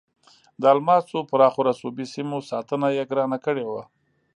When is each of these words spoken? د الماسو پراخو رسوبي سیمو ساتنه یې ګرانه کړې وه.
د 0.61 0.63
الماسو 0.73 1.19
پراخو 1.29 1.61
رسوبي 1.69 2.05
سیمو 2.13 2.37
ساتنه 2.49 2.87
یې 2.95 3.03
ګرانه 3.09 3.37
کړې 3.45 3.65
وه. 3.71 3.83